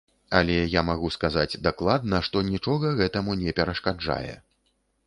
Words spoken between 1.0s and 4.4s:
сказаць дакладна, што нічога гэтаму не перашкаджае.